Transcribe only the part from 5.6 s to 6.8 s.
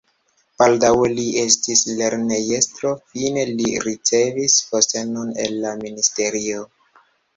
la ministerio.